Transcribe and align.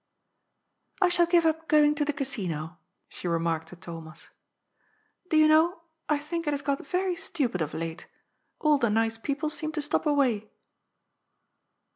^^ 0.01 0.03
I 0.99 1.09
shall 1.09 1.27
give 1.27 1.45
up 1.45 1.67
going 1.67 1.93
to 1.93 2.03
the 2.03 2.11
Casino," 2.11 2.79
she 3.07 3.27
remarked 3.27 3.67
to 3.69 3.75
Thomas." 3.75 4.29
Do 5.29 5.37
you 5.37 5.47
know, 5.47 5.81
I 6.09 6.17
think 6.17 6.47
it 6.47 6.53
has 6.55 6.63
got 6.63 6.87
very 6.87 7.15
stupid 7.15 7.61
of 7.61 7.75
late. 7.75 8.07
All 8.59 8.79
the 8.79 8.89
nice 8.89 9.19
people 9.19 9.51
seem 9.51 9.71
to 9.73 9.81
stop 9.83 10.07
away.'' 10.07 10.49